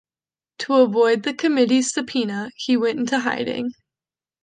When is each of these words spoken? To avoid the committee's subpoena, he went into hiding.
To 0.57 0.73
avoid 0.77 1.21
the 1.21 1.33
committee's 1.35 1.93
subpoena, 1.93 2.49
he 2.55 2.75
went 2.75 2.99
into 2.99 3.19
hiding. 3.19 3.69